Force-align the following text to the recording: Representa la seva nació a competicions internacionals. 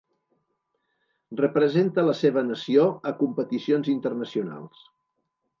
Representa 1.41 2.05
la 2.07 2.17
seva 2.21 2.45
nació 2.49 2.89
a 3.11 3.15
competicions 3.23 3.93
internacionals. 3.97 4.85